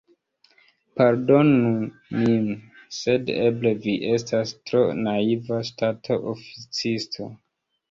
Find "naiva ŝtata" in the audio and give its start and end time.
5.05-6.21